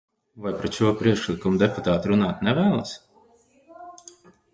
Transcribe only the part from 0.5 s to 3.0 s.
"pret" šo priekšlikumu deputāti runāt nevēlas?"